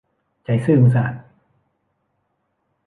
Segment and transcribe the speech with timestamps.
[0.45, 1.15] ใจซื่อมือสะอาด